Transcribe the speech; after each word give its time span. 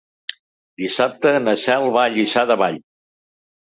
Dissabte 0.85 1.35
na 1.45 1.55
Cel 1.67 1.89
va 2.01 2.09
a 2.09 2.17
Lliçà 2.19 2.49
de 2.55 2.63
Vall. 2.67 2.85